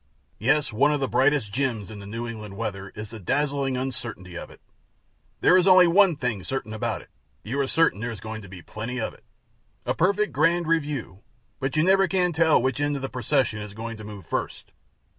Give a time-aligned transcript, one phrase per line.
[0.01, 0.03] �
[0.39, 4.35] Yes, one of the brightest gems in the New England weather is the dazzling uncertainty
[4.35, 4.59] of it.
[5.41, 7.09] There is only one thing certain about it:
[7.43, 9.23] you are certain there is going to be plenty of it
[9.85, 11.19] a perfect grand review;
[11.59, 14.71] but you never can tell which end of the procession is going to move first.